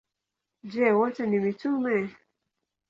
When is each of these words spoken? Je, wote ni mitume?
Je, 0.75 0.87
wote 1.01 1.23
ni 1.29 1.39
mitume? 1.47 1.97